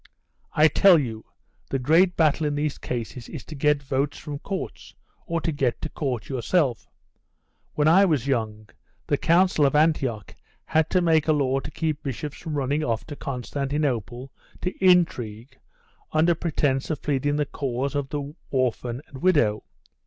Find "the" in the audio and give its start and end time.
1.69-1.77, 9.05-9.17, 17.35-17.45, 18.09-18.33